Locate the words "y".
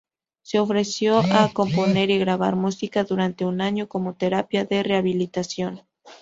2.09-2.17